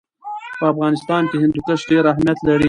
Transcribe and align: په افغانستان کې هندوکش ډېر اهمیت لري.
په 0.59 0.65
افغانستان 0.73 1.23
کې 1.29 1.37
هندوکش 1.43 1.79
ډېر 1.91 2.03
اهمیت 2.11 2.39
لري. 2.47 2.59